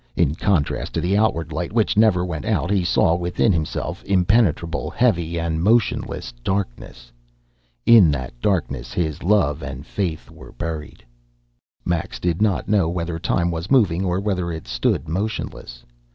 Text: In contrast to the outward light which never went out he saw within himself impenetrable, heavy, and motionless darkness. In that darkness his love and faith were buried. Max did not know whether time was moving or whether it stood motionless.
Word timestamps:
In 0.15 0.33
contrast 0.33 0.95
to 0.95 0.99
the 0.99 1.15
outward 1.15 1.51
light 1.51 1.71
which 1.71 1.95
never 1.95 2.25
went 2.25 2.43
out 2.43 2.71
he 2.71 2.83
saw 2.83 3.13
within 3.15 3.53
himself 3.53 4.03
impenetrable, 4.05 4.89
heavy, 4.89 5.39
and 5.39 5.61
motionless 5.61 6.33
darkness. 6.43 7.11
In 7.85 8.09
that 8.09 8.33
darkness 8.41 8.93
his 8.93 9.21
love 9.21 9.61
and 9.61 9.85
faith 9.85 10.31
were 10.31 10.53
buried. 10.53 11.05
Max 11.85 12.19
did 12.19 12.41
not 12.41 12.67
know 12.67 12.89
whether 12.89 13.19
time 13.19 13.51
was 13.51 13.69
moving 13.69 14.03
or 14.03 14.19
whether 14.19 14.51
it 14.51 14.65
stood 14.67 15.07
motionless. 15.07 15.85